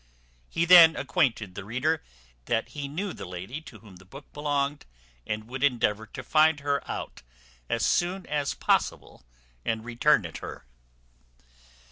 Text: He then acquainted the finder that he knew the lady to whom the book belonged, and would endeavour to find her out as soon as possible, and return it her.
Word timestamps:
He 0.49 0.65
then 0.65 0.95
acquainted 0.95 1.53
the 1.53 1.61
finder 1.61 2.03
that 2.45 2.69
he 2.69 2.87
knew 2.87 3.13
the 3.13 3.27
lady 3.27 3.61
to 3.61 3.81
whom 3.81 3.97
the 3.97 4.03
book 4.05 4.33
belonged, 4.33 4.87
and 5.27 5.43
would 5.47 5.63
endeavour 5.63 6.07
to 6.07 6.23
find 6.23 6.61
her 6.61 6.81
out 6.89 7.21
as 7.69 7.85
soon 7.85 8.25
as 8.25 8.55
possible, 8.55 9.27
and 9.63 9.85
return 9.85 10.25
it 10.25 10.37
her. 10.39 10.65